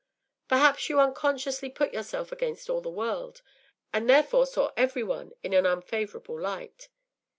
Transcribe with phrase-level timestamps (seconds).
[0.47, 3.43] Perhaps you unconsciously put yourself against all the world,
[3.93, 6.89] and therefore saw every one in an unfavourable light.